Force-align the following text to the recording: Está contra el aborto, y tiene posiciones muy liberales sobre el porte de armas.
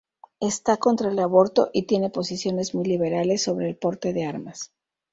Está 0.39 0.77
contra 0.77 1.11
el 1.11 1.19
aborto, 1.19 1.69
y 1.73 1.83
tiene 1.83 2.09
posiciones 2.09 2.73
muy 2.73 2.85
liberales 2.85 3.43
sobre 3.43 3.69
el 3.69 3.75
porte 3.77 4.13
de 4.13 4.25
armas. 4.25 4.71